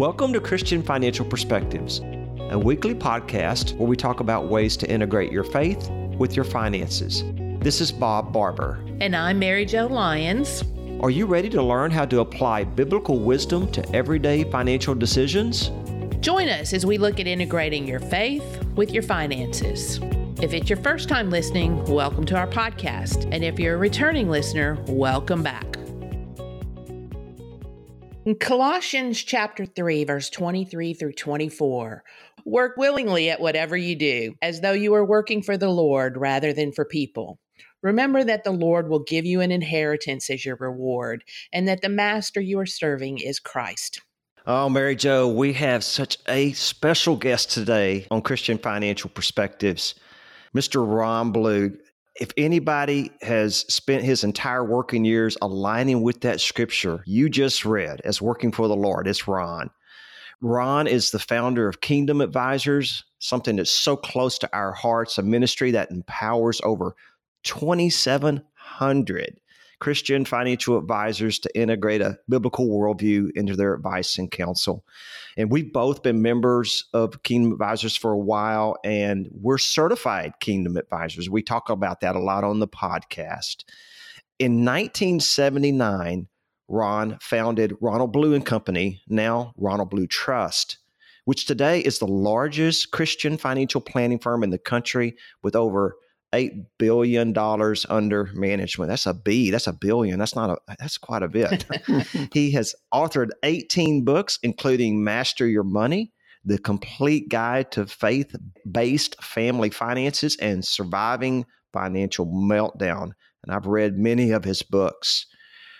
[0.00, 2.00] Welcome to Christian Financial Perspectives,
[2.48, 7.22] a weekly podcast where we talk about ways to integrate your faith with your finances.
[7.60, 8.82] This is Bob Barber.
[9.02, 10.64] And I'm Mary Jo Lyons.
[11.00, 15.70] Are you ready to learn how to apply biblical wisdom to everyday financial decisions?
[16.20, 20.00] Join us as we look at integrating your faith with your finances.
[20.40, 23.28] If it's your first time listening, welcome to our podcast.
[23.30, 25.69] And if you're a returning listener, welcome back.
[28.26, 32.04] In Colossians chapter 3, verse 23 through 24.
[32.44, 36.52] Work willingly at whatever you do, as though you were working for the Lord rather
[36.52, 37.38] than for people.
[37.82, 41.88] Remember that the Lord will give you an inheritance as your reward, and that the
[41.88, 44.02] master you are serving is Christ.
[44.46, 49.94] Oh, Mary Jo, we have such a special guest today on Christian Financial Perspectives,
[50.54, 50.86] Mr.
[50.86, 51.74] Ron Blue
[52.16, 58.00] if anybody has spent his entire working years aligning with that scripture you just read
[58.04, 59.70] as working for the Lord, it's Ron.
[60.42, 65.22] Ron is the founder of Kingdom Advisors, something that's so close to our hearts, a
[65.22, 66.96] ministry that empowers over
[67.44, 69.40] 2,700
[69.80, 74.84] Christian financial advisors to integrate a biblical worldview into their advice and counsel.
[75.36, 80.76] And we've both been members of Kingdom Advisors for a while, and we're certified Kingdom
[80.76, 81.30] Advisors.
[81.30, 83.64] We talk about that a lot on the podcast.
[84.38, 86.28] In 1979,
[86.68, 90.78] Ron founded Ronald Blue and Company, now Ronald Blue Trust,
[91.24, 95.96] which today is the largest Christian financial planning firm in the country with over
[96.32, 98.88] eight billion dollars under management.
[98.90, 99.50] That's a B.
[99.50, 100.18] That's a billion.
[100.18, 100.76] That's not a.
[100.78, 101.66] That's quite a bit.
[102.32, 106.12] he has authored 18 books, including Master Your Money,
[106.44, 113.12] The Complete Guide to Faith-Based Family Finances, and Surviving Financial Meltdown.
[113.42, 115.26] And I've read many of his books.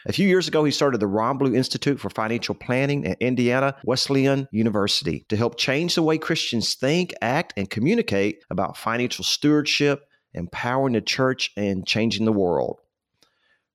[0.07, 3.77] A few years ago, he started the Ron Blue Institute for Financial Planning at Indiana
[3.85, 10.07] Wesleyan University to help change the way Christians think, act, and communicate about financial stewardship
[10.35, 12.81] empowering the church and changing the world.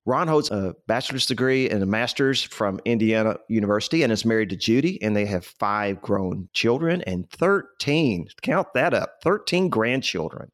[0.06, 4.56] Ron holds a bachelor's degree and a master's from Indiana University and is married to
[4.56, 10.52] Judy, and they have five grown children and 13, count that up, 13 grandchildren.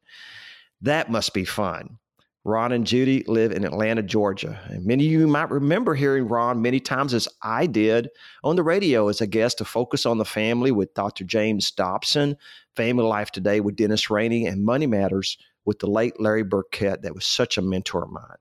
[0.81, 1.99] That must be fun.
[2.45, 4.59] Ron and Judy live in Atlanta, Georgia.
[4.67, 8.09] And many of you might remember hearing Ron many times, as I did,
[8.43, 11.23] on the radio as a guest to focus on the family with Dr.
[11.23, 12.35] James Dobson,
[12.75, 17.15] Family Life Today with Dennis Rainey, and Money Matters with the late Larry Burkett, that
[17.15, 18.37] was such a mentor of mine.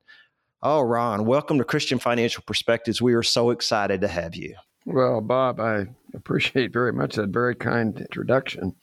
[0.62, 3.02] Oh, Ron, welcome to Christian Financial Perspectives.
[3.02, 4.54] We are so excited to have you.
[4.84, 8.74] Well, Bob, I appreciate very much that very kind introduction.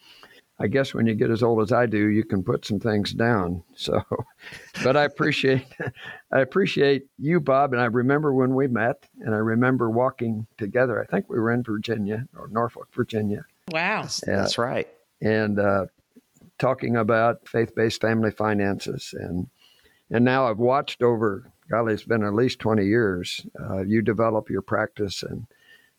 [0.62, 3.14] I guess when you get as old as I do, you can put some things
[3.14, 3.64] down.
[3.76, 4.04] So,
[4.84, 5.66] but I appreciate,
[6.34, 7.72] I appreciate you, Bob.
[7.72, 11.02] And I remember when we met, and I remember walking together.
[11.02, 13.46] I think we were in Virginia or Norfolk, Virginia.
[13.72, 14.88] Wow, that's, that's right.
[15.22, 15.86] And uh,
[16.60, 19.48] talking about faith-based family finances, and
[20.12, 21.52] and now I've watched over.
[21.70, 23.46] Golly, it's been at least twenty years.
[23.60, 25.48] Uh, you develop your practice, and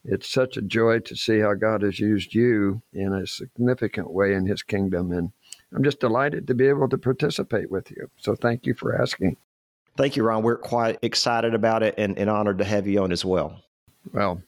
[0.05, 4.35] it's such a joy to see how God has used you in a significant way
[4.35, 5.33] in His kingdom, and
[5.75, 8.11] I'm just delighted to be able to participate with you.
[8.17, 9.37] So thank you for asking.
[9.97, 10.43] Thank you, Ron.
[10.43, 13.61] We're quite excited about it and, and honored to have you on as well.
[14.13, 14.43] Well,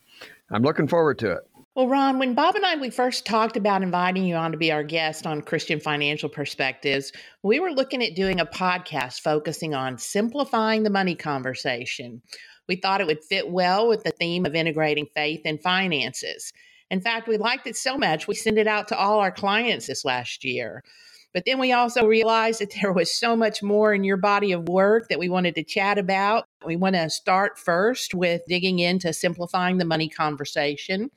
[0.51, 1.49] I'm looking forward to it.
[1.75, 4.71] Well, Ron, when Bob and I we first talked about inviting you on to be
[4.71, 7.13] our guest on Christian Financial Perspectives,
[7.43, 12.21] we were looking at doing a podcast focusing on simplifying the money conversation.
[12.69, 16.53] We thought it would fit well with the theme of integrating faith and finances.
[16.91, 19.87] In fact, we liked it so much we sent it out to all our clients
[19.87, 20.85] this last year.
[21.33, 24.69] But then we also realized that there was so much more in your body of
[24.69, 26.45] work that we wanted to chat about.
[26.67, 31.11] We want to start first with digging into simplifying the money conversation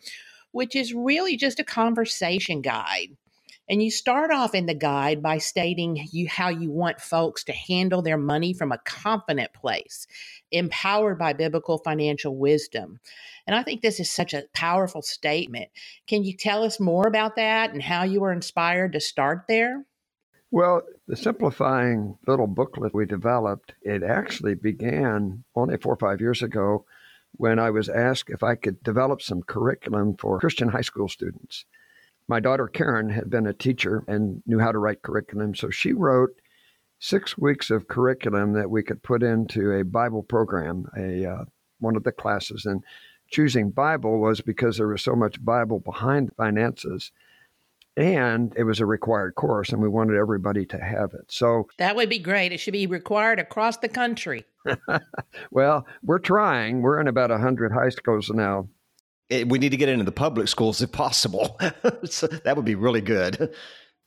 [0.56, 3.10] which is really just a conversation guide.
[3.68, 7.52] And you start off in the guide by stating you how you want folks to
[7.52, 10.08] handle their money from a confident place,
[10.54, 13.02] empowered by biblical financial wisdom.
[13.46, 15.72] And I think this is such a powerful statement.
[16.08, 19.84] Can you tell us more about that and how you were inspired to start there?
[20.52, 26.42] Well, the simplifying little booklet we developed, it actually began only four or five years
[26.42, 26.86] ago
[27.38, 31.66] when I was asked if I could develop some curriculum for Christian high school students.
[32.28, 35.94] My daughter Karen had been a teacher and knew how to write curriculum, so she
[35.94, 36.32] wrote
[37.00, 41.46] six weeks of curriculum that we could put into a Bible program, a uh,
[41.80, 42.66] one of the classes.
[42.66, 42.84] And
[43.30, 47.12] choosing Bible was because there was so much Bible behind finances
[47.98, 51.96] and it was a required course and we wanted everybody to have it so that
[51.96, 54.44] would be great it should be required across the country
[55.52, 58.68] well we're trying we're in about 100 high schools now
[59.30, 61.60] It, we need to get into the public schools if possible.
[62.06, 63.54] so that would be really good.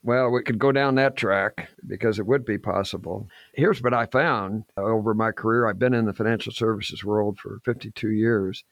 [0.02, 3.28] Well, we could go down that track because it would be possible.
[3.54, 5.66] Here's what I found over my career.
[5.66, 8.64] I've been in the financial services world for 52 years,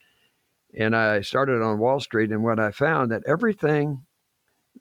[0.78, 2.30] and I started on Wall Street.
[2.30, 4.06] And what I found that everything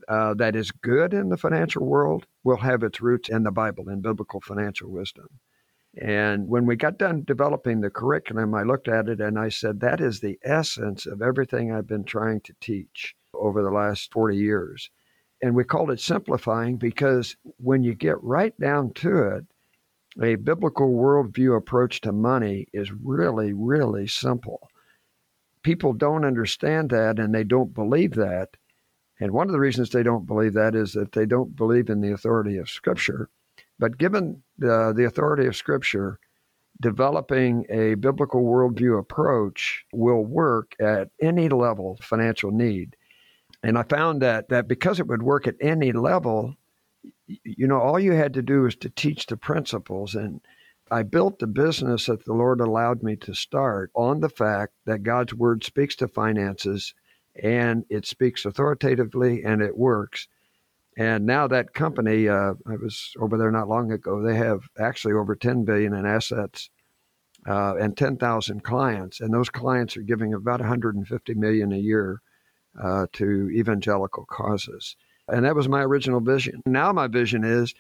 [0.07, 3.90] uh, that is good in the financial world will have its roots in the Bible,
[3.90, 5.28] in biblical financial wisdom.
[5.97, 9.80] And when we got done developing the curriculum, I looked at it and I said,
[9.80, 14.36] that is the essence of everything I've been trying to teach over the last 40
[14.36, 14.89] years.
[15.42, 19.45] And we called it simplifying because when you get right down to it,
[20.21, 24.69] a biblical worldview approach to money is really, really simple.
[25.62, 28.57] People don't understand that and they don't believe that.
[29.19, 32.01] And one of the reasons they don't believe that is that they don't believe in
[32.01, 33.30] the authority of Scripture.
[33.80, 36.19] But given the, the authority of Scripture,
[36.81, 42.95] developing a biblical worldview approach will work at any level of financial need.
[43.63, 46.56] And I found that that because it would work at any level,
[47.27, 50.16] you know, all you had to do was to teach the principles.
[50.16, 50.42] And
[50.92, 55.04] I built the business that the Lord allowed me to start on the fact that
[55.04, 56.94] God's word speaks to finances
[57.42, 60.28] and it speaks authoritatively and it works.
[60.97, 64.21] And now that company, uh, I was over there not long ago.
[64.21, 66.69] They have actually over 10 billion in assets
[67.47, 72.21] uh, and 10,000 clients, and those clients are giving about 150 million a year
[72.81, 74.95] uh, to evangelical causes.
[75.27, 76.62] And that was my original vision.
[76.65, 77.74] Now my vision is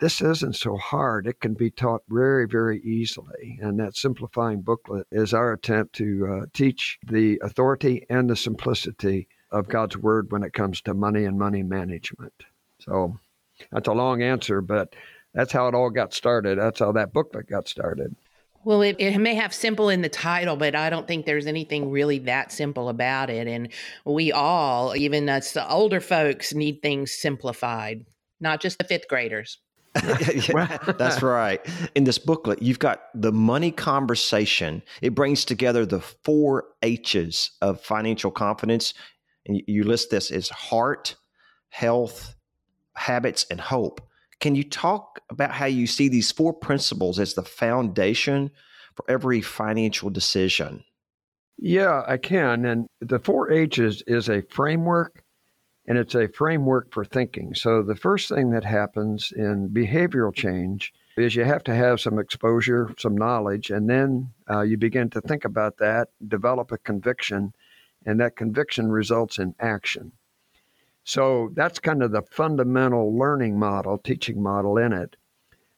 [0.00, 1.26] this isn't so hard.
[1.26, 3.58] It can be taught very, very easily.
[3.62, 9.28] And that simplifying booklet is our attempt to uh, teach the authority and the simplicity
[9.54, 12.34] of God's word when it comes to money and money management.
[12.80, 13.18] So
[13.70, 14.94] that's a long answer, but
[15.32, 16.58] that's how it all got started.
[16.58, 18.14] That's how that booklet got started.
[18.64, 21.90] Well, it, it may have simple in the title, but I don't think there's anything
[21.90, 23.46] really that simple about it.
[23.46, 23.68] And
[24.04, 28.06] we all, even us the older folks, need things simplified,
[28.40, 29.58] not just the fifth graders.
[30.48, 31.64] yeah, that's right.
[31.94, 34.82] In this booklet, you've got the money conversation.
[35.02, 38.94] It brings together the four H's of financial confidence
[39.46, 41.16] and you list this as heart,
[41.68, 42.34] health,
[42.94, 44.00] habits, and hope.
[44.40, 48.50] Can you talk about how you see these four principles as the foundation
[48.94, 50.84] for every financial decision?
[51.58, 52.64] Yeah, I can.
[52.64, 55.24] And the four H's is a framework
[55.86, 57.54] and it's a framework for thinking.
[57.54, 62.18] So the first thing that happens in behavioral change is you have to have some
[62.18, 67.52] exposure, some knowledge, and then uh, you begin to think about that, develop a conviction,
[68.04, 70.12] and that conviction results in action.
[71.04, 75.16] So that's kind of the fundamental learning model, teaching model in it.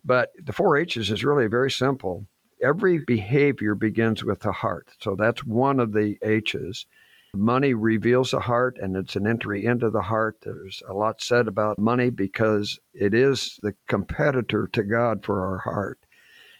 [0.04, 2.26] But the four H's is really very simple.
[2.62, 4.88] Every behavior begins with the heart.
[5.00, 6.86] So that's one of the H's.
[7.34, 10.38] Money reveals the heart and it's an entry into the heart.
[10.42, 15.58] There's a lot said about money because it is the competitor to God for our
[15.58, 15.98] heart.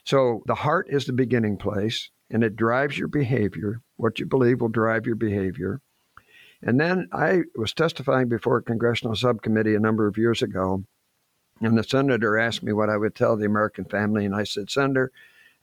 [0.05, 3.83] So the heart is the beginning place and it drives your behavior.
[3.97, 5.81] What you believe will drive your behavior.
[6.63, 10.85] And then I was testifying before a congressional subcommittee a number of years ago,
[11.61, 14.25] and the senator asked me what I would tell the American family.
[14.25, 15.13] And I said, Senator,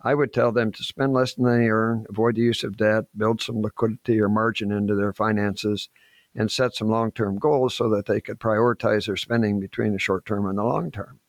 [0.01, 3.05] I would tell them to spend less than they earn, avoid the use of debt,
[3.15, 5.89] build some liquidity or margin into their finances,
[6.35, 9.99] and set some long term goals so that they could prioritize their spending between the
[9.99, 11.19] short term and the long term.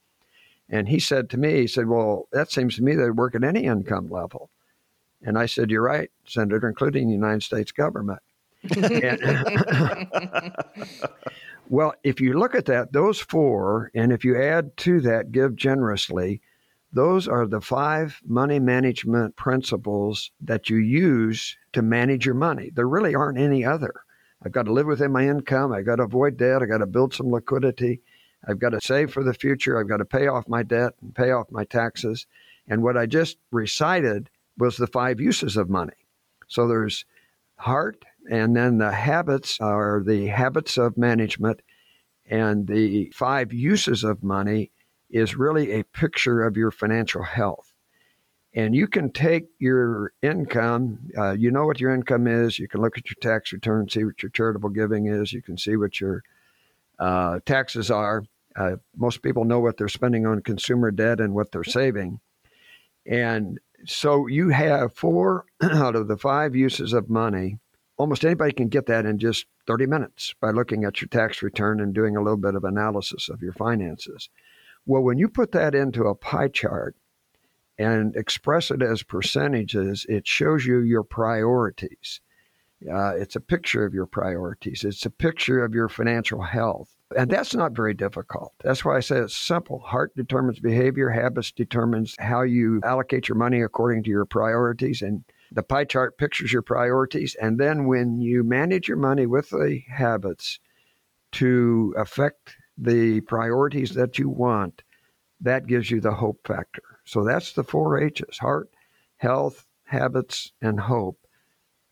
[0.69, 3.45] And he said to me, he said, Well, that seems to me that work at
[3.45, 4.51] any income level.
[5.25, 8.21] And I said, You're right, Senator, including the United States government.
[11.69, 15.57] well, if you look at that, those four, and if you add to that, give
[15.57, 16.41] generously,
[16.93, 22.71] those are the five money management principles that you use to manage your money.
[22.73, 23.93] There really aren't any other.
[24.45, 25.73] I've got to live within my income.
[25.73, 26.63] I've got to avoid debt.
[26.63, 28.01] I've got to build some liquidity.
[28.47, 29.79] I've got to save for the future.
[29.79, 32.27] I've got to pay off my debt and pay off my taxes.
[32.69, 35.93] And what I just recited was the five uses of money.
[36.49, 37.05] So there's
[37.57, 41.63] heart, and then the habits are the habits of management,
[42.27, 44.71] and the five uses of money
[45.11, 47.73] is really a picture of your financial health.
[48.55, 52.81] And you can take your income, uh, you know what your income is, you can
[52.81, 56.01] look at your tax return, see what your charitable giving is, you can see what
[56.01, 56.23] your
[56.99, 58.25] uh, taxes are.
[58.57, 62.21] Uh, most people know what they're spending on consumer debt and what they're saving.
[63.05, 67.59] And so you have four out of the five uses of money.
[67.97, 71.81] Almost anybody can get that in just 30 minutes by looking at your tax return
[71.81, 74.29] and doing a little bit of analysis of your finances.
[74.87, 76.97] Well, when you put that into a pie chart
[77.79, 82.21] and express it as percentages, it shows you your priorities.
[82.91, 84.85] Uh, it's a picture of your priorities.
[84.85, 86.95] It's a picture of your financial health.
[87.17, 88.53] And that's not very difficult.
[88.63, 89.81] That's why I say it's simple.
[89.81, 95.03] Heart determines behavior, habits determines how you allocate your money according to your priorities.
[95.03, 97.37] And the pie chart pictures your priorities.
[97.41, 100.59] And then when you manage your money with the habits
[101.33, 104.83] to affect the priorities that you want,
[105.41, 106.83] that gives you the hope factor.
[107.05, 108.71] So that's the four H's heart,
[109.17, 111.19] health, habits, and hope.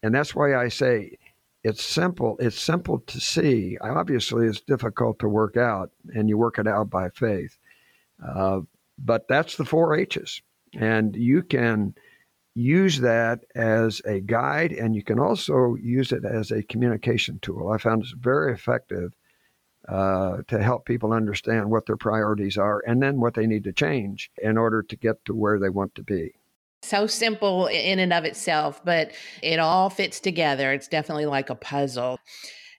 [0.02, 1.19] And that's why I say
[1.64, 2.37] it's simple.
[2.40, 3.78] It's simple to see.
[3.81, 7.57] Obviously, it's difficult to work out, and you work it out by faith.
[8.25, 8.61] Uh,
[8.99, 10.42] but that's the four H's.
[10.75, 11.95] And you can
[12.54, 17.71] use that as a guide, and you can also use it as a communication tool.
[17.71, 19.12] I found it's very effective
[19.88, 23.73] uh, to help people understand what their priorities are and then what they need to
[23.73, 26.35] change in order to get to where they want to be.
[26.83, 30.73] So simple in and of itself, but it all fits together.
[30.73, 32.19] It's definitely like a puzzle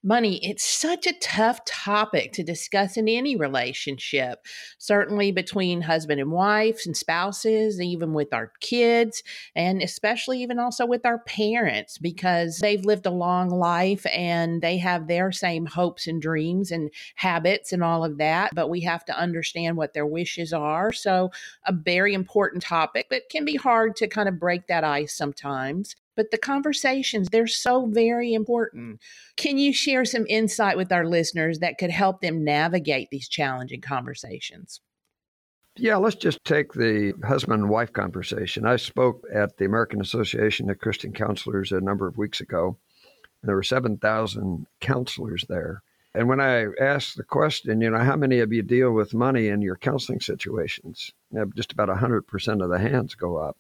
[0.04, 4.46] money, it's such a tough topic to discuss in any relationship,
[4.78, 9.24] certainly between husband and wives and spouses, even with our kids,
[9.56, 14.78] and especially even also with our parents, because they've lived a long life and they
[14.78, 18.54] have their same hopes and dreams and habits and all of that.
[18.54, 20.92] But we have to understand what their wishes are.
[20.92, 21.32] So,
[21.66, 25.96] a very important topic that can be hard to kind of break that ice sometimes
[26.16, 29.00] but the conversations they're so very important
[29.38, 33.82] can you share some insight with our listeners that could help them navigate these challenging
[33.82, 34.82] conversations
[35.76, 38.66] yeah, let's just take the husband and wife conversation.
[38.66, 42.78] I spoke at the American Association of Christian Counselors a number of weeks ago.
[43.42, 45.82] And there were 7,000 counselors there.
[46.14, 49.48] And when I asked the question, you know, how many of you deal with money
[49.48, 51.10] in your counseling situations?
[51.56, 53.58] Just about 100% of the hands go up.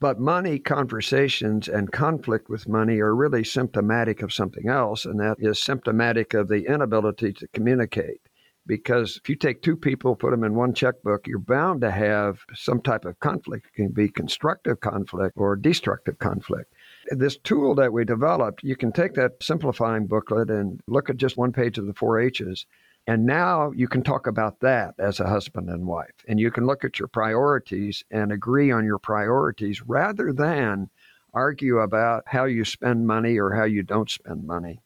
[0.00, 5.36] But money conversations and conflict with money are really symptomatic of something else, and that
[5.38, 8.20] is symptomatic of the inability to communicate.
[8.66, 12.40] Because if you take two people, put them in one checkbook, you're bound to have
[12.54, 13.66] some type of conflict.
[13.66, 16.72] It can be constructive conflict or destructive conflict
[17.10, 21.36] this tool that we developed, you can take that simplifying booklet and look at just
[21.36, 22.66] one page of the four H's
[23.06, 26.24] and now you can talk about that as a husband and wife.
[26.28, 30.90] And you can look at your priorities and agree on your priorities rather than
[31.32, 34.80] argue about how you spend money or how you don't spend money.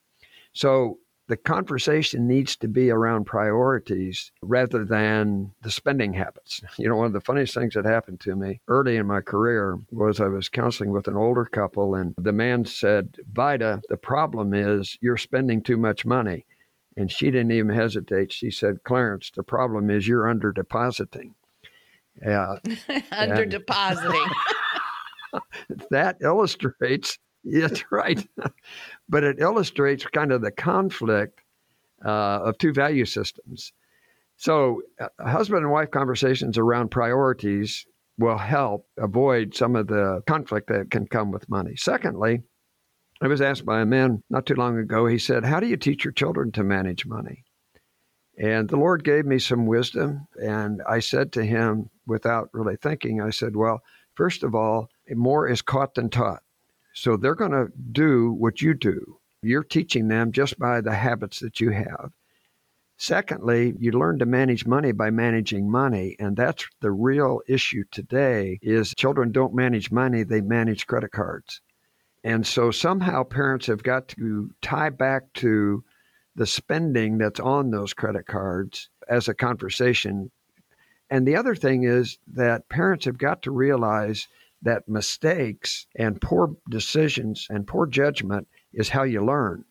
[0.52, 6.60] So the conversation needs to be around priorities rather than the spending habits.
[6.78, 9.78] You know, one of the funniest things that happened to me early in my career
[9.90, 14.52] was I was counseling with an older couple, and the man said, Vida, the problem
[14.52, 16.44] is you're spending too much money.
[16.96, 18.32] And she didn't even hesitate.
[18.32, 21.34] She said, Clarence, the problem is you're under depositing.
[22.24, 22.56] Yeah.
[23.12, 24.26] under depositing.
[25.90, 28.26] that illustrates, that's right.
[29.08, 31.40] but it illustrates kind of the conflict
[32.04, 33.72] uh, of two value systems.
[34.36, 37.86] So, uh, husband and wife conversations around priorities
[38.18, 41.74] will help avoid some of the conflict that can come with money.
[41.76, 42.42] Secondly,
[43.20, 45.76] I was asked by a man not too long ago, he said, How do you
[45.76, 47.44] teach your children to manage money?
[48.36, 50.26] And the Lord gave me some wisdom.
[50.42, 53.82] And I said to him, without really thinking, I said, Well,
[54.14, 56.42] first of all, more is caught than taught.
[56.92, 59.18] So they're going to do what you do.
[59.42, 62.12] You're teaching them just by the habits that you have.
[62.96, 68.58] Secondly, you learn to manage money by managing money, and that's the real issue today
[68.62, 71.60] is children don't manage money, they manage credit cards.
[72.24, 75.84] And so somehow parents have got to tie back to
[76.34, 80.30] the spending that's on those credit cards as a conversation.
[81.10, 84.26] And the other thing is that parents have got to realize
[84.62, 89.66] that mistakes and poor decisions and poor judgment is how you learn.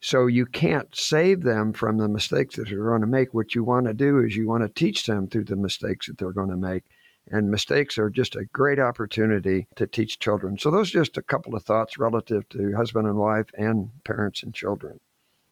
[0.00, 3.32] So you can't save them from the mistakes that they're going to make.
[3.32, 6.18] What you want to do is you want to teach them through the mistakes that
[6.18, 6.84] they're going to make
[7.30, 10.58] and mistakes are just a great opportunity to teach children.
[10.58, 14.42] So, those are just a couple of thoughts relative to husband and wife and parents
[14.42, 15.00] and children.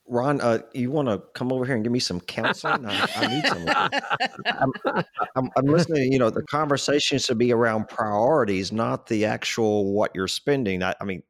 [0.06, 2.84] Ron, uh, you want to come over here and give me some counseling?
[2.86, 3.64] I, I need some.
[4.46, 4.72] I'm,
[5.36, 6.12] I'm, I'm, listening.
[6.12, 10.82] You know, the conversation should be around priorities, not the actual what you're spending.
[10.82, 11.22] I, I mean,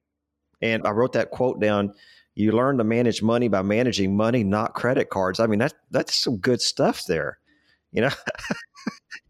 [0.62, 1.94] and I wrote that quote down.
[2.34, 5.38] You learn to manage money by managing money, not credit cards.
[5.38, 7.38] I mean, that that's some good stuff there.
[7.92, 8.10] You know,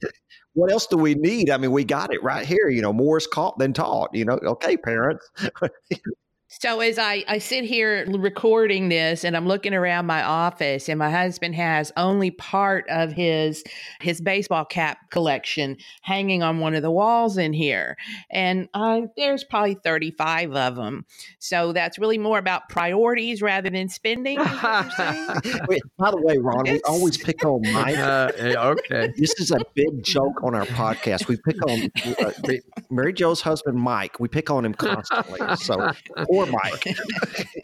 [0.54, 1.50] what else do we need?
[1.50, 2.68] I mean, we got it right here.
[2.68, 4.10] You know, more is caught than taught.
[4.14, 5.30] You know, okay, parents.
[6.60, 10.98] So as I, I sit here recording this and I'm looking around my office and
[10.98, 13.64] my husband has only part of his
[14.00, 17.96] his baseball cap collection hanging on one of the walls in here.
[18.30, 21.06] And uh, there's probably 35 of them.
[21.38, 24.38] So that's really more about priorities rather than spending.
[24.38, 27.96] Wait, by the way, Ron, we always pick on Mike.
[27.96, 29.10] Uh, okay.
[29.16, 31.28] This is a big joke on our podcast.
[31.28, 31.90] We pick on
[32.20, 32.52] uh,
[32.90, 34.20] Mary Jo's husband, Mike.
[34.20, 35.40] We pick on him constantly.
[35.56, 35.92] So
[36.26, 36.84] poor Mike.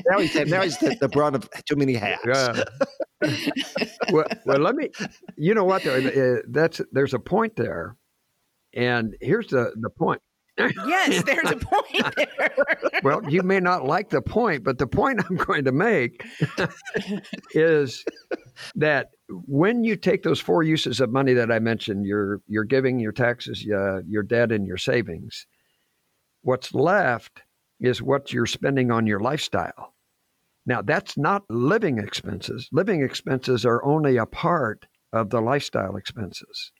[0.06, 2.22] now he's now he's the, the brunt of too many hats.
[2.26, 2.64] Yeah.
[4.12, 4.90] well, well, let me.
[5.36, 5.82] You know what?
[5.82, 7.96] Though, that's there's a point there,
[8.74, 10.22] and here's the the point.
[10.58, 12.54] yes, there's a point there.
[13.04, 16.24] well, you may not like the point, but the point I'm going to make
[17.52, 18.04] is
[18.74, 22.98] that when you take those four uses of money that I mentioned, your your giving,
[22.98, 25.46] your taxes, uh, your debt, and your savings,
[26.42, 27.42] what's left
[27.80, 29.94] is what you're spending on your lifestyle.
[30.66, 32.68] Now, that's not living expenses.
[32.72, 36.72] Living expenses are only a part of the lifestyle expenses.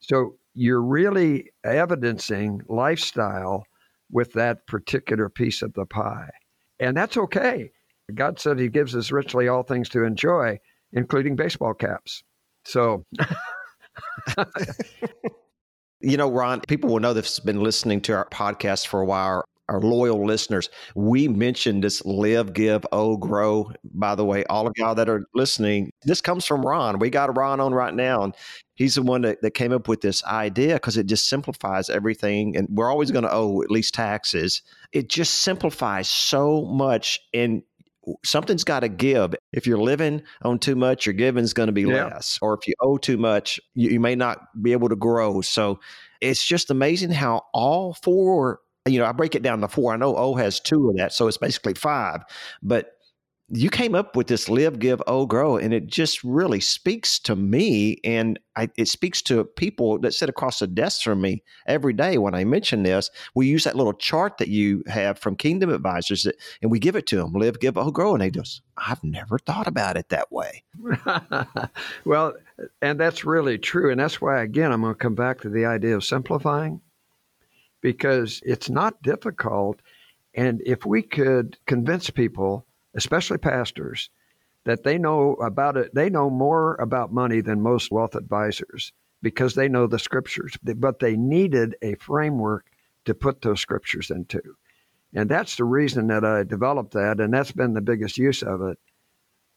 [0.00, 3.64] So you're really evidencing lifestyle
[4.10, 6.30] with that particular piece of the pie.
[6.78, 7.70] And that's okay.
[8.14, 10.58] God said He gives us richly all things to enjoy,
[10.92, 12.22] including baseball caps.
[12.64, 13.04] So.
[16.00, 19.44] you know, Ron, people will know has been listening to our podcast for a while
[19.70, 20.68] our loyal listeners.
[20.94, 23.72] We mentioned this live, give, oh, grow.
[23.84, 26.98] By the way, all of y'all that are listening, this comes from Ron.
[26.98, 28.34] We got Ron on right now, and
[28.74, 32.56] he's the one that, that came up with this idea because it just simplifies everything.
[32.56, 34.62] And we're always going to owe at least taxes.
[34.92, 37.20] It just simplifies so much.
[37.32, 37.62] And
[38.24, 39.34] something's got to give.
[39.52, 42.06] If you're living on too much, your giving's going to be yeah.
[42.06, 42.38] less.
[42.42, 45.42] Or if you owe too much, you, you may not be able to grow.
[45.42, 45.78] So
[46.20, 49.92] it's just amazing how all four you know, I break it down to four.
[49.92, 52.22] I know O has two of that, so it's basically five.
[52.62, 52.94] But
[53.52, 57.34] you came up with this live, give, oh, grow, and it just really speaks to
[57.34, 61.92] me, and I, it speaks to people that sit across the desk from me every
[61.92, 63.10] day when I mention this.
[63.34, 66.94] We use that little chart that you have from Kingdom Advisors, that, and we give
[66.94, 70.10] it to them: live, give, oh, grow, and they just, I've never thought about it
[70.10, 70.62] that way.
[72.04, 72.34] well,
[72.80, 75.66] and that's really true, and that's why again I'm going to come back to the
[75.66, 76.80] idea of simplifying
[77.80, 79.80] because it's not difficult.
[80.34, 84.10] And if we could convince people, especially pastors,
[84.64, 89.54] that they know about it, they know more about money than most wealth advisors because
[89.54, 92.66] they know the scriptures, but they needed a framework
[93.04, 94.40] to put those scriptures into.
[95.14, 97.20] And that's the reason that I developed that.
[97.20, 98.78] And that's been the biggest use of it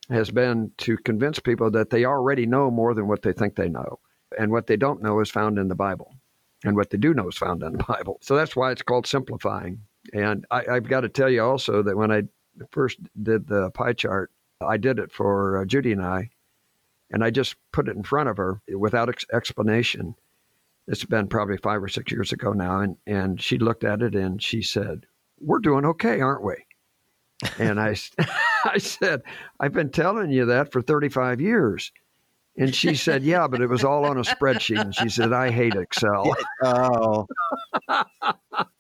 [0.09, 3.69] has been to convince people that they already know more than what they think they
[3.69, 3.99] know.
[4.37, 6.15] And what they don't know is found in the Bible
[6.63, 8.19] and what they do know is found in the Bible.
[8.21, 9.81] So that's why it's called simplifying.
[10.13, 12.23] And I, have got to tell you also that when I
[12.71, 16.29] first did the pie chart, I did it for uh, Judy and I,
[17.11, 20.15] and I just put it in front of her without ex- explanation.
[20.87, 24.15] It's been probably five or six years ago now, and and she looked at it
[24.15, 25.05] and she said,
[25.39, 26.55] "We're doing okay, aren't we?"
[27.57, 27.95] and I,
[28.65, 29.23] I said,
[29.59, 31.91] "I've been telling you that for 35 years."
[32.55, 35.49] And she said, "Yeah, but it was all on a spreadsheet." And she said, "I
[35.49, 37.25] hate Excel." oh,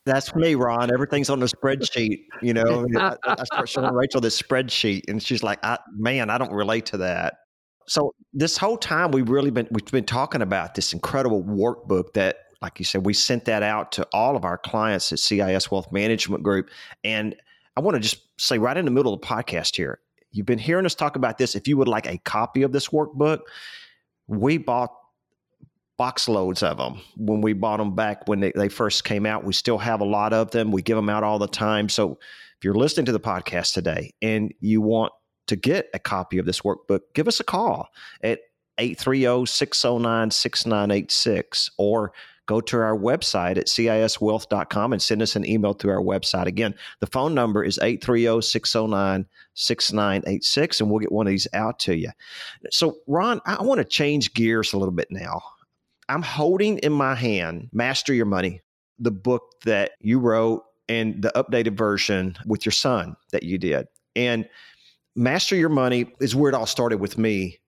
[0.05, 0.93] that's me, Ron.
[0.93, 2.25] Everything's on a spreadsheet.
[2.41, 6.37] You know, I, I start showing Rachel this spreadsheet, and she's like, I, "Man, I
[6.37, 7.37] don't relate to that."
[7.87, 12.37] So this whole time we've really been we've been talking about this incredible workbook that,
[12.61, 15.91] like you said, we sent that out to all of our clients at CIS Wealth
[15.91, 16.69] Management Group,
[17.03, 17.35] and
[17.75, 19.99] I want to just say right in the middle of the podcast here,
[20.33, 21.55] You've been hearing us talk about this.
[21.55, 23.39] If you would like a copy of this workbook,
[24.27, 24.93] we bought
[25.97, 29.43] box loads of them when we bought them back when they, they first came out.
[29.43, 30.71] We still have a lot of them.
[30.71, 31.87] We give them out all the time.
[31.87, 32.17] So
[32.57, 35.13] if you're listening to the podcast today and you want
[35.47, 37.89] to get a copy of this workbook, give us a call
[38.23, 38.39] at
[38.79, 42.11] 830 609 6986 or
[42.45, 46.45] go to our website at ciswealth.com and send us an email through our website.
[46.45, 51.79] Again, the phone number is 830 609 6986, and we'll get one of these out
[51.79, 52.09] to you.
[52.71, 55.41] So, Ron, I want to change gears a little bit now.
[56.09, 58.61] I'm holding in my hand Master Your Money,
[58.99, 63.87] the book that you wrote and the updated version with your son that you did.
[64.15, 64.47] And
[65.15, 67.59] Master Your Money is where it all started with me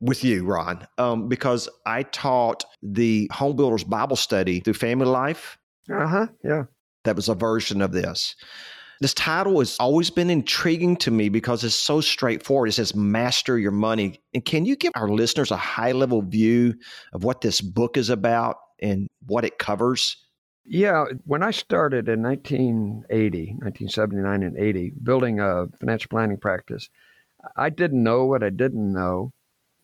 [0.00, 5.58] with you, Ron, um, because I taught the Home Builders Bible Study through Family Life.
[5.90, 6.26] Uh huh.
[6.44, 6.64] Yeah.
[7.04, 8.34] That was a version of this.
[9.00, 12.68] This title has always been intriguing to me because it's so straightforward.
[12.68, 14.20] It says, Master Your Money.
[14.34, 16.74] And can you give our listeners a high level view
[17.14, 20.18] of what this book is about and what it covers?
[20.66, 26.90] Yeah, when I started in 1980, 1979 and 80, building a financial planning practice,
[27.56, 29.32] I didn't know what I didn't know.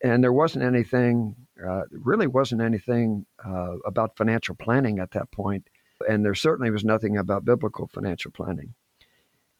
[0.03, 5.27] And there wasn't anything, uh, really wasn't anything uh, about financial planning at that.
[6.07, 8.75] And there certainly was nothing about biblical financial planning.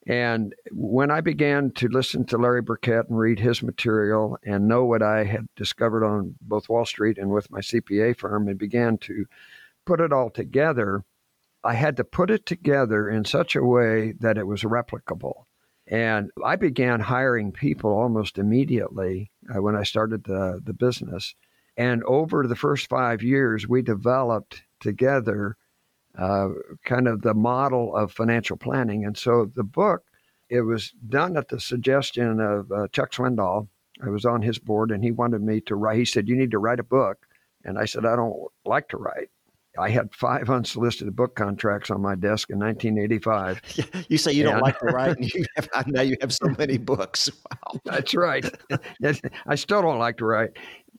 [0.07, 4.85] And when I began to listen to Larry Burkett and read his material and know
[4.85, 8.97] what I had discovered on both Wall Street and with my CPA firm and began
[8.99, 9.25] to
[9.85, 11.03] put it all together,
[11.61, 15.46] I had to put it together in such a way that it was replicable.
[15.87, 21.33] And I began hiring people almost immediately uh, when I started the, the business.
[21.77, 25.55] And over the first five years, we developed together
[26.17, 26.49] uh,
[26.83, 29.05] kind of the model of financial planning.
[29.05, 30.03] And so the book,
[30.49, 33.67] it was done at the suggestion of uh, Chuck Swindoll.
[34.03, 35.99] I was on his board and he wanted me to write.
[35.99, 37.25] He said, You need to write a book.
[37.63, 39.29] And I said, I don't like to write.
[39.79, 43.61] I had five unsolicited book contracts on my desk in 1985.
[44.09, 46.47] You say you and, don't like to write, and you have, now you have so
[46.57, 47.29] many books.
[47.29, 47.79] Wow.
[47.85, 48.45] That's right.
[49.45, 50.51] I still don't like to write.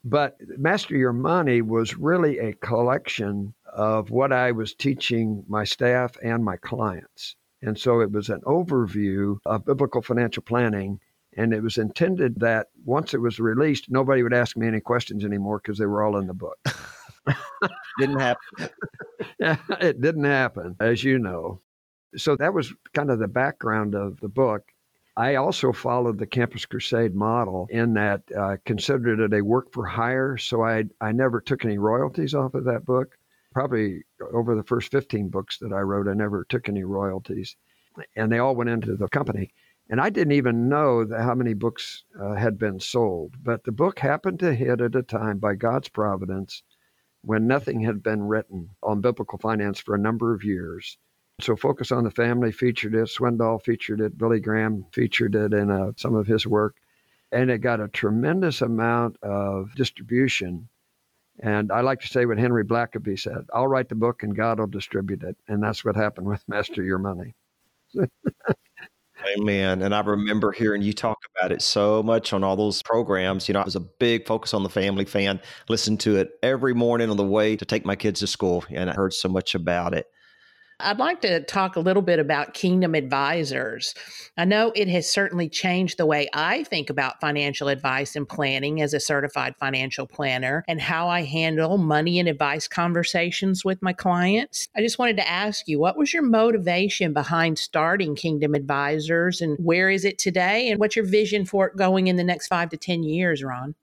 [0.05, 6.17] But Master Your Money was really a collection of what I was teaching my staff
[6.23, 7.37] and my clients.
[7.62, 11.01] And so it was an overview of biblical financial planning.
[11.37, 15.25] And it was intended that once it was released, nobody would ask me any questions
[15.25, 16.59] anymore because they were all in the book.
[17.99, 18.69] Didn't happen.
[19.81, 21.61] it didn't happen, as you know.
[22.17, 24.62] So that was kind of the background of the book.
[25.17, 29.73] I also followed the Campus Crusade model in that I uh, considered it a work
[29.73, 30.37] for hire.
[30.37, 33.19] So I, I never took any royalties off of that book
[33.53, 37.57] probably over the first 15 books that I wrote, I never took any royalties.
[38.17, 39.53] And they all went into the company.
[39.91, 43.35] And I didn't even know how many books uh, had been sold.
[43.43, 46.62] But the book happened to hit at a time by God's providence
[47.29, 50.97] when nothing had been written on biblical finance for a number of years.
[51.41, 55.71] So Focus on the Family featured it, Swindoll featured it, Billy Graham featured it in
[55.71, 56.77] uh, some of his work.
[57.31, 60.69] And it got a tremendous amount of distribution
[61.41, 64.59] and I like to say what Henry Blackaby said I'll write the book and God
[64.59, 65.37] will distribute it.
[65.47, 67.35] And that's what happened with Master Your Money.
[69.26, 69.83] Amen.
[69.83, 73.48] And I remember hearing you talk about it so much on all those programs.
[73.48, 76.72] You know, I was a big focus on the family fan, listened to it every
[76.72, 79.54] morning on the way to take my kids to school, and I heard so much
[79.57, 80.07] about it.
[80.81, 83.95] I'd like to talk a little bit about Kingdom Advisors.
[84.37, 88.81] I know it has certainly changed the way I think about financial advice and planning
[88.81, 93.93] as a certified financial planner and how I handle money and advice conversations with my
[93.93, 94.69] clients.
[94.77, 99.59] I just wanted to ask you what was your motivation behind starting Kingdom Advisors and
[99.59, 100.71] where is it today?
[100.71, 103.75] And what's your vision for it going in the next five to 10 years, Ron?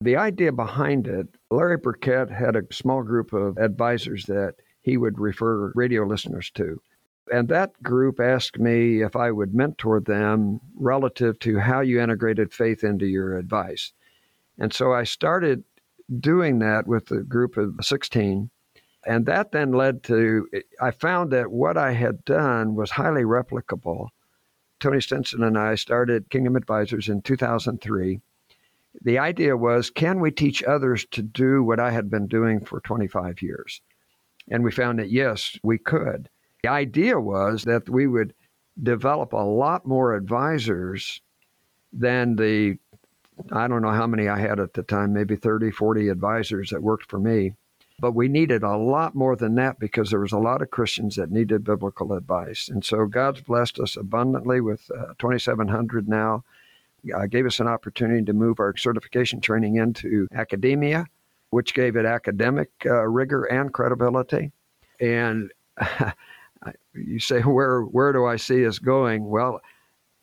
[0.00, 5.18] The idea behind it, Larry Burkett had a small group of advisors that he would
[5.18, 6.80] refer radio listeners to.
[7.32, 12.52] And that group asked me if I would mentor them relative to how you integrated
[12.52, 13.92] faith into your advice.
[14.58, 15.64] And so I started
[16.20, 18.48] doing that with a group of 16.
[19.04, 20.48] And that then led to,
[20.80, 24.10] I found that what I had done was highly replicable.
[24.78, 28.20] Tony Stinson and I started Kingdom Advisors in 2003.
[29.02, 32.80] The idea was can we teach others to do what I had been doing for
[32.80, 33.80] 25 years?
[34.50, 36.28] And we found that, yes, we could.
[36.62, 38.34] The idea was that we would
[38.82, 41.20] develop a lot more advisors
[41.92, 42.78] than the,
[43.52, 46.82] I don't know how many I had at the time, maybe 30, 40 advisors that
[46.82, 47.54] worked for me.
[47.98, 51.16] But we needed a lot more than that because there was a lot of Christians
[51.16, 52.68] that needed biblical advice.
[52.68, 56.44] And so God's blessed us abundantly with uh, 2,700 now.
[57.14, 61.06] Uh, gave us an opportunity to move our certification training into academia
[61.50, 64.52] which gave it academic uh, rigor and credibility.
[65.00, 65.50] And
[66.94, 69.26] you say, where where do I see us going?
[69.26, 69.60] Well,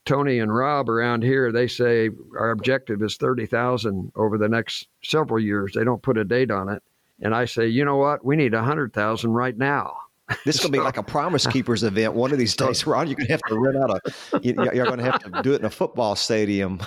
[0.05, 5.39] Tony and Rob around here, they say our objective is 30,000 over the next several
[5.39, 5.73] years.
[5.73, 6.83] They don't put a date on it.
[7.21, 8.25] And I say, you know what?
[8.25, 9.95] We need 100,000 right now.
[10.45, 13.07] This is going to be like a Promise Keepers event one of these days, Ron.
[13.07, 15.59] You're going to have to rent out a, you're going to have to do it
[15.59, 16.79] in a football stadium.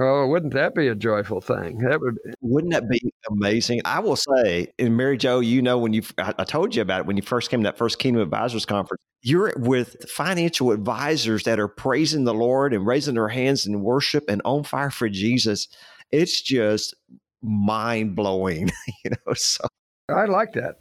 [0.00, 1.78] Oh, wouldn't that be a joyful thing?
[1.78, 2.18] That would.
[2.40, 3.82] Wouldn't that be amazing?
[3.84, 7.00] I will say, and Mary Jo, you know, when you I, I told you about
[7.00, 11.42] it when you first came to that first Kingdom Advisors conference, you're with financial advisors
[11.42, 15.08] that are praising the Lord and raising their hands in worship and on fire for
[15.10, 15.68] Jesus.
[16.10, 16.94] It's just
[17.42, 18.70] mind blowing,
[19.04, 19.34] you know.
[19.34, 19.66] So
[20.08, 20.76] I like that.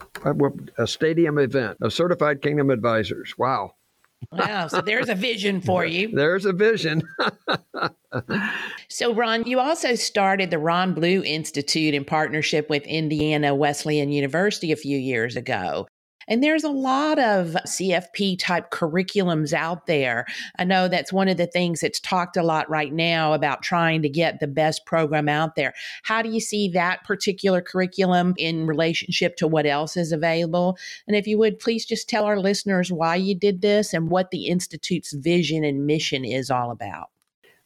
[0.78, 3.38] A stadium event of certified Kingdom Advisors.
[3.38, 3.74] Wow.
[4.32, 4.68] Wow.
[4.68, 6.10] So there's a vision for you.
[6.14, 7.04] There's a vision.
[8.90, 14.72] so, Ron, you also started the Ron Blue Institute in partnership with Indiana Wesleyan University
[14.72, 15.88] a few years ago.
[16.28, 20.26] And there's a lot of CFP type curriculums out there.
[20.58, 24.02] I know that's one of the things that's talked a lot right now about trying
[24.04, 25.74] to get the best program out there.
[26.04, 30.78] How do you see that particular curriculum in relationship to what else is available?
[31.08, 34.32] And if you would please just tell our listeners why you did this and what
[34.32, 37.10] the Institute's vision and mission is all about.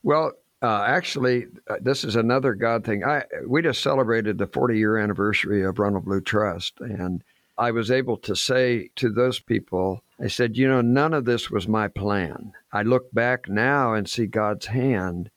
[0.02, 3.04] Well, uh, actually, uh, this is another God thing.
[3.04, 7.22] I we just celebrated the 40 year anniversary of Ronald Blue Trust, and
[7.58, 11.50] I was able to say to those people, I said, you know, none of this
[11.50, 12.52] was my plan.
[12.72, 15.30] I look back now and see God's hand,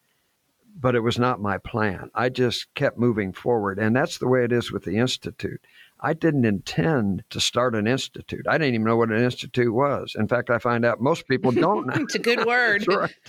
[0.79, 2.11] but it was not my plan.
[2.13, 5.61] I just kept moving forward, and that's the way it is with the institute.
[5.99, 8.47] I didn't intend to start an institute.
[8.47, 10.15] I didn't even know what an institute was.
[10.17, 11.93] In fact, I find out most people don't know.
[11.95, 12.85] it's a good word.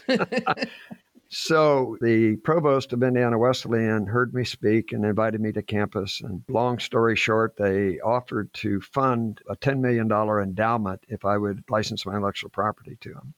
[1.34, 6.20] So the provost of Indiana Wesleyan heard me speak and invited me to campus.
[6.20, 11.64] And long story short, they offered to fund a $10 million endowment if I would
[11.70, 13.32] license my intellectual property to them.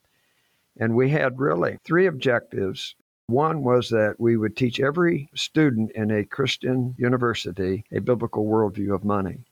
[0.77, 2.97] And we had really three objectives.
[3.29, 8.93] One was that we would teach every student in a Christian university a biblical worldview
[8.93, 9.45] of money.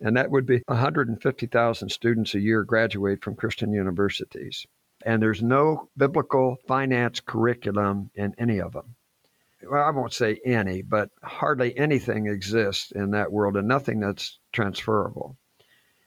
[0.00, 4.64] And that would be 150,000 students a year graduate from Christian universities
[5.04, 8.94] and there's no biblical finance curriculum in any of them.
[9.62, 14.38] Well, I won't say any, but hardly anything exists in that world and nothing that's
[14.52, 15.36] transferable.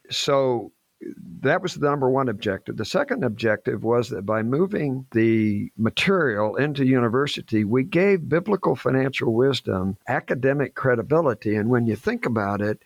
[0.10, 0.72] So
[1.42, 2.78] that was the number one objective.
[2.78, 9.34] The second objective was that by moving the material into university, we gave biblical financial
[9.34, 11.56] wisdom academic credibility.
[11.56, 12.82] And when you think about it,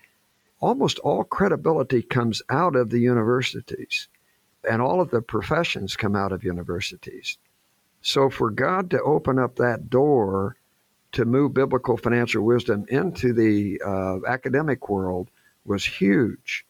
[0.60, 4.10] almost all credibility comes out of the universities
[4.70, 7.38] and all of the professions come out of universities.
[8.02, 10.58] So for God to open up that door
[11.14, 15.30] to move biblical financial wisdom into the uh, academic world
[15.66, 16.66] was huge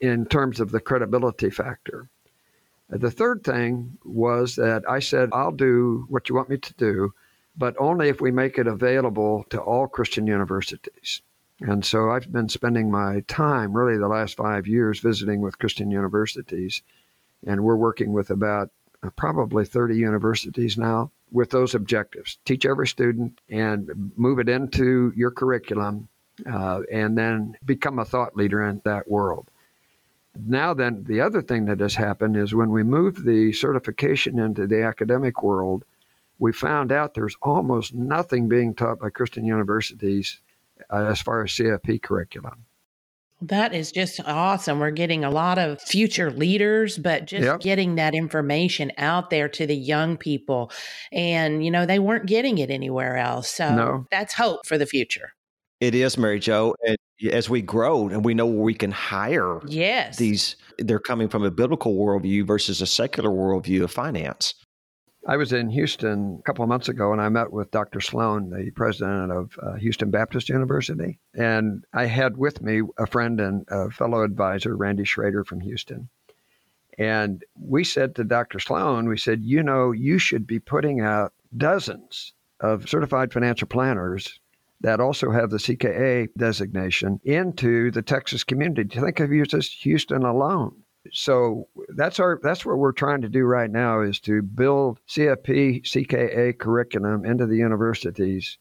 [0.00, 2.08] in terms of the credibility factor.
[2.90, 7.12] The third thing was that I said, I'll do what you want me to do,
[7.56, 11.20] but only if we make it available to all Christian universities.
[11.60, 15.90] And so I've been spending my time, really the last five years, visiting with Christian
[15.90, 16.82] universities
[17.46, 18.70] and we're working with about
[19.02, 22.38] uh, probably 30 universities now with those objectives.
[22.44, 26.08] Teach every student and move it into your curriculum,
[26.50, 29.50] uh, and then become a thought leader in that world.
[30.46, 34.66] Now, then, the other thing that has happened is when we moved the certification into
[34.66, 35.84] the academic world,
[36.38, 40.40] we found out there's almost nothing being taught by Christian universities
[40.90, 42.64] uh, as far as CFP curriculum.
[43.40, 44.80] That is just awesome.
[44.80, 47.60] We're getting a lot of future leaders, but just yep.
[47.60, 50.72] getting that information out there to the young people.
[51.12, 53.48] And, you know, they weren't getting it anywhere else.
[53.48, 54.06] So no.
[54.10, 55.32] that's hope for the future.
[55.80, 56.74] It is, Mary Jo.
[56.84, 56.96] And
[57.30, 60.16] as we grow and we know where we can hire yes.
[60.16, 64.54] these, they're coming from a biblical worldview versus a secular worldview of finance.
[65.26, 68.00] I was in Houston a couple of months ago and I met with Dr.
[68.00, 71.18] Sloan, the president of uh, Houston Baptist University.
[71.34, 76.08] And I had with me a friend and a fellow advisor, Randy Schrader from Houston.
[76.98, 78.58] And we said to Dr.
[78.58, 84.40] Sloan, we said, you know, you should be putting out dozens of certified financial planners
[84.80, 88.98] that also have the CKA designation into the Texas community.
[88.98, 94.00] Think of Houston alone so that's our that's what we're trying to do right now
[94.00, 98.58] is to build CFP CKA curriculum into the universities,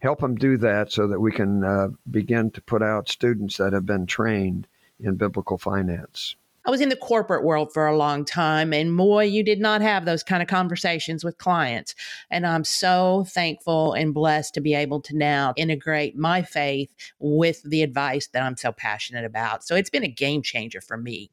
[0.00, 3.72] help them do that so that we can uh, begin to put out students that
[3.72, 4.66] have been trained
[5.00, 6.36] in biblical finance.
[6.66, 9.82] I was in the corporate world for a long time, and boy, you did not
[9.82, 11.94] have those kind of conversations with clients.
[12.28, 17.62] And I'm so thankful and blessed to be able to now integrate my faith with
[17.62, 19.62] the advice that I'm so passionate about.
[19.62, 21.30] So it's been a game changer for me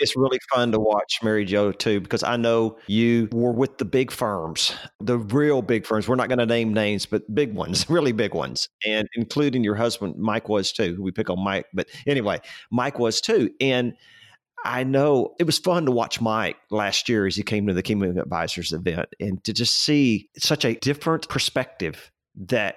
[0.00, 3.84] it's really fun to watch Mary Jo too, because I know you were with the
[3.84, 6.08] big firms, the real big firms.
[6.08, 9.76] We're not going to name names, but big ones, really big ones, and including your
[9.76, 10.96] husband, Mike was too.
[11.00, 13.50] We pick on Mike, but anyway, Mike was too.
[13.60, 13.94] And
[14.64, 17.82] I know it was fun to watch Mike last year as he came to the
[17.82, 22.76] Kingdom Advisors event and to just see such a different perspective that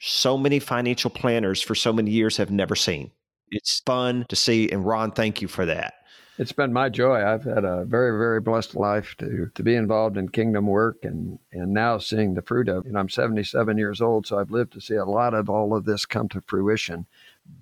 [0.00, 3.10] so many financial planners for so many years have never seen.
[3.50, 4.70] It's fun to see.
[4.70, 5.94] And Ron, thank you for that.
[6.38, 7.24] It's been my joy.
[7.26, 11.38] I've had a very, very blessed life to to be involved in kingdom work and
[11.52, 12.86] and now seeing the fruit of.
[12.86, 15.74] You know, I'm 77 years old, so I've lived to see a lot of all
[15.76, 17.06] of this come to fruition.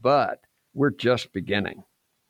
[0.03, 0.41] But
[0.75, 1.85] we're just beginning,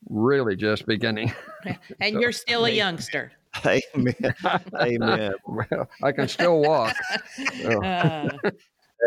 [0.09, 1.35] really just beginning.
[2.01, 3.33] and so, you're still a youngster.
[3.65, 4.35] Amen.
[4.81, 5.35] Amen.
[5.47, 6.95] well, I can still walk.
[7.63, 7.83] So.
[7.83, 8.31] Uh,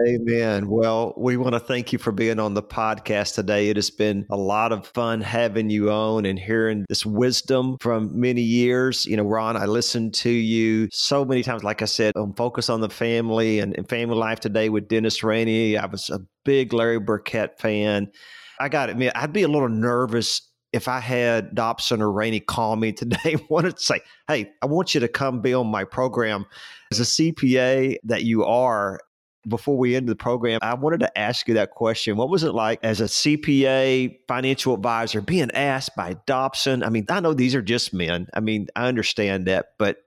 [0.07, 0.69] Amen.
[0.69, 3.69] Well, we want to thank you for being on the podcast today.
[3.69, 8.17] It has been a lot of fun having you on and hearing this wisdom from
[8.17, 9.05] many years.
[9.05, 12.69] You know, Ron, I listened to you so many times, like I said, on Focus
[12.69, 15.75] on the Family and, and Family Life Today with Dennis Rainey.
[15.75, 18.11] I was a big Larry Burkett fan.
[18.59, 22.39] I got to admit, I'd be a little nervous if I had Dobson or Rainey
[22.39, 25.83] call me today, wanted to say, "Hey, I want you to come be on my
[25.83, 26.45] program."
[26.91, 28.99] As a CPA that you are,
[29.47, 32.17] before we end the program, I wanted to ask you that question.
[32.17, 36.83] What was it like as a CPA financial advisor being asked by Dobson?
[36.83, 38.27] I mean, I know these are just men.
[38.33, 40.03] I mean, I understand that, but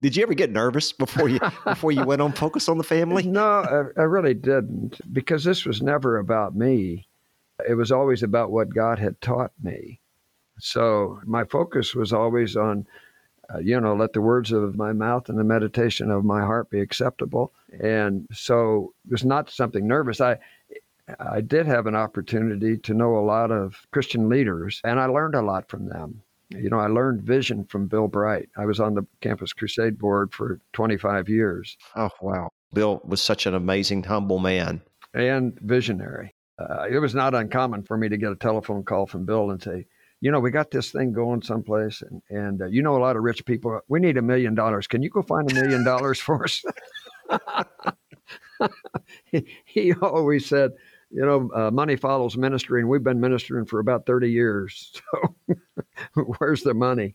[0.00, 3.22] did you ever get nervous before you before you went on focus on the family?
[3.22, 7.08] No, I, I really didn't because this was never about me.
[7.68, 10.00] It was always about what God had taught me.
[10.58, 12.86] So my focus was always on,
[13.58, 16.80] you know, let the words of my mouth and the meditation of my heart be
[16.80, 17.52] acceptable.
[17.80, 20.20] And so it was not something nervous.
[20.20, 20.38] I,
[21.18, 25.34] I did have an opportunity to know a lot of Christian leaders, and I learned
[25.34, 26.22] a lot from them.
[26.50, 28.48] You know, I learned vision from Bill Bright.
[28.56, 31.76] I was on the Campus Crusade board for 25 years.
[31.96, 32.50] Oh, wow.
[32.74, 34.82] Bill was such an amazing, humble man.
[35.14, 36.34] And visionary.
[36.58, 39.62] Uh, it was not uncommon for me to get a telephone call from Bill and
[39.62, 39.86] say,
[40.22, 43.16] you know, we got this thing going someplace, and and uh, you know a lot
[43.16, 43.80] of rich people.
[43.88, 44.86] We need a million dollars.
[44.86, 46.64] Can you go find a million dollars for us?
[49.24, 50.70] he, he always said,
[51.10, 54.92] you know, uh, money follows ministry, and we've been ministering for about thirty years.
[56.14, 57.14] So, where's the money?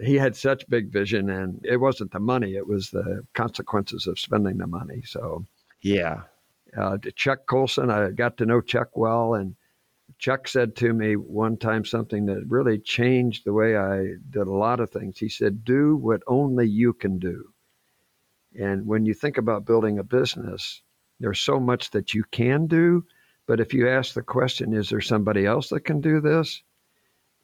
[0.00, 4.18] He had such big vision, and it wasn't the money; it was the consequences of
[4.18, 5.02] spending the money.
[5.06, 5.46] So,
[5.80, 6.22] yeah.
[6.76, 9.54] Uh, Chuck Colson, I got to know Chuck well, and
[10.22, 14.52] Chuck said to me one time something that really changed the way I did a
[14.52, 15.18] lot of things.
[15.18, 17.52] He said, Do what only you can do.
[18.56, 20.80] And when you think about building a business,
[21.18, 23.04] there's so much that you can do.
[23.48, 26.62] But if you ask the question, Is there somebody else that can do this?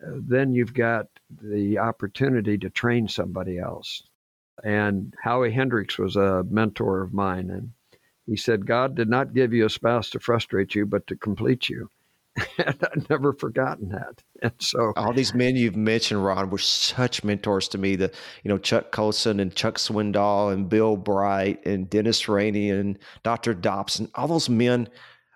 [0.01, 4.05] Uh, then you've got the opportunity to train somebody else.
[4.63, 7.51] And Howie Hendricks was a mentor of mine.
[7.51, 7.73] And
[8.25, 11.69] he said, God did not give you a spouse to frustrate you, but to complete
[11.69, 11.91] you.
[12.59, 14.23] and I've never forgotten that.
[14.43, 17.97] And so all these men you've mentioned, Ron, were such mentors to me.
[17.97, 22.99] The you know Chuck Colson and Chuck Swindoll and Bill Bright and Dennis Rainey and
[23.23, 23.55] Dr.
[23.55, 24.89] Dobson, all those men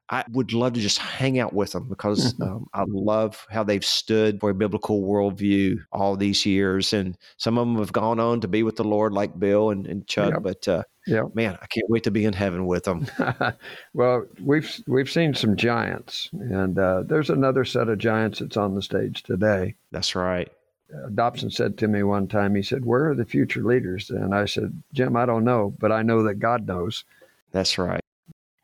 [0.09, 2.43] I would love to just hang out with them because mm-hmm.
[2.43, 6.93] um, I love how they've stood for a biblical worldview all these years.
[6.93, 9.87] And some of them have gone on to be with the Lord, like Bill and,
[9.87, 10.35] and Chuck.
[10.35, 10.43] Yep.
[10.43, 11.35] But uh, yep.
[11.35, 13.07] man, I can't wait to be in heaven with them.
[13.95, 18.75] well, we've we've seen some giants, and uh, there's another set of giants that's on
[18.75, 19.77] the stage today.
[19.93, 20.51] That's right.
[20.95, 24.11] Uh, Dobson said to me one time, he said, Where are the future leaders?
[24.11, 27.05] And I said, Jim, I don't know, but I know that God knows.
[27.51, 28.02] That's right.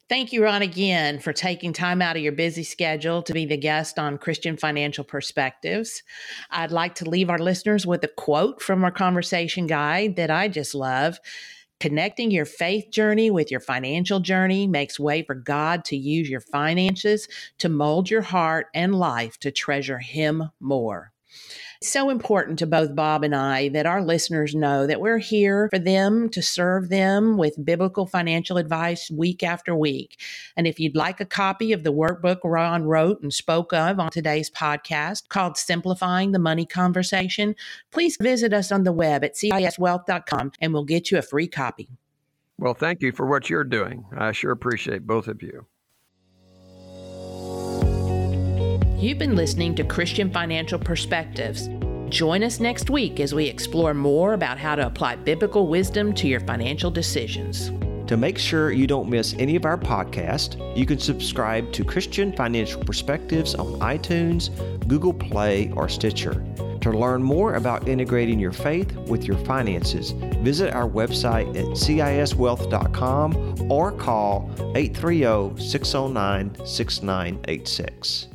[0.09, 3.59] Thank you, Ron, again for taking time out of your busy schedule to be the
[3.59, 6.03] guest on Christian Financial Perspectives.
[6.51, 10.49] I'd like to leave our listeners with a quote from our conversation guide that I
[10.49, 11.19] just love.
[11.79, 16.41] Connecting your faith journey with your financial journey makes way for God to use your
[16.41, 21.13] finances to mold your heart and life to treasure Him more
[21.83, 25.79] so important to both Bob and I that our listeners know that we're here for
[25.79, 30.21] them to serve them with biblical financial advice week after week.
[30.57, 34.11] And if you'd like a copy of the workbook Ron wrote and spoke of on
[34.11, 37.55] today's podcast called Simplifying the Money Conversation,
[37.91, 41.89] please visit us on the web at ciswealth.com and we'll get you a free copy.
[42.59, 44.05] Well, thank you for what you're doing.
[44.17, 45.67] I sure appreciate both of you.
[49.01, 51.71] You've been listening to Christian Financial Perspectives.
[52.09, 56.27] Join us next week as we explore more about how to apply biblical wisdom to
[56.27, 57.71] your financial decisions.
[58.09, 62.33] To make sure you don't miss any of our podcasts, you can subscribe to Christian
[62.33, 64.51] Financial Perspectives on iTunes,
[64.89, 66.45] Google Play, or Stitcher.
[66.81, 70.11] To learn more about integrating your faith with your finances,
[70.43, 78.28] visit our website at ciswealth.com or call 830 609 6986.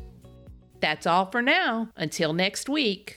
[0.83, 1.91] That's all for now.
[1.95, 3.15] Until next week.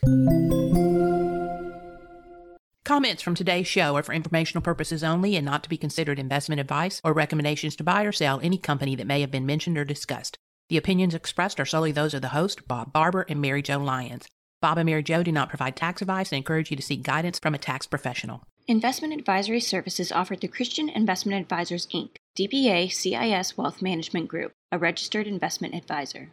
[2.84, 6.60] Comments from today's show are for informational purposes only and not to be considered investment
[6.60, 9.84] advice or recommendations to buy or sell any company that may have been mentioned or
[9.84, 10.38] discussed.
[10.68, 14.28] The opinions expressed are solely those of the host, Bob Barber and Mary Jo Lyons.
[14.62, 17.40] Bob and Mary Jo do not provide tax advice and encourage you to seek guidance
[17.40, 18.44] from a tax professional.
[18.68, 24.78] Investment advisory services offered through Christian Investment Advisors Inc., DBA CIS Wealth Management Group, a
[24.78, 26.30] registered investment advisor.